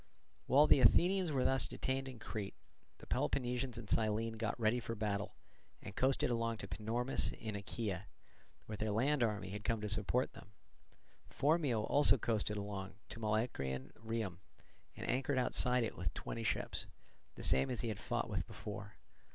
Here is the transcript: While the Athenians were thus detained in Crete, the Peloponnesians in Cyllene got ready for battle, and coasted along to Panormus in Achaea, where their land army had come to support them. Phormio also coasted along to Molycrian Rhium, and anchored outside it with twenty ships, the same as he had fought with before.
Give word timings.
While 0.47 0.65
the 0.65 0.79
Athenians 0.79 1.31
were 1.31 1.45
thus 1.45 1.67
detained 1.67 2.07
in 2.07 2.17
Crete, 2.17 2.55
the 2.97 3.05
Peloponnesians 3.05 3.77
in 3.77 3.85
Cyllene 3.85 4.35
got 4.35 4.59
ready 4.59 4.79
for 4.79 4.95
battle, 4.95 5.35
and 5.79 5.95
coasted 5.95 6.31
along 6.31 6.57
to 6.57 6.67
Panormus 6.67 7.31
in 7.33 7.55
Achaea, 7.55 8.07
where 8.65 8.75
their 8.77 8.89
land 8.89 9.21
army 9.21 9.49
had 9.49 9.63
come 9.63 9.79
to 9.79 9.87
support 9.87 10.33
them. 10.33 10.53
Phormio 11.29 11.83
also 11.83 12.17
coasted 12.17 12.57
along 12.57 12.95
to 13.09 13.19
Molycrian 13.19 13.91
Rhium, 13.93 14.37
and 14.97 15.07
anchored 15.07 15.37
outside 15.37 15.83
it 15.83 15.95
with 15.95 16.11
twenty 16.15 16.41
ships, 16.43 16.87
the 17.35 17.43
same 17.43 17.69
as 17.69 17.81
he 17.81 17.89
had 17.89 17.99
fought 17.99 18.27
with 18.27 18.47
before. 18.47 18.95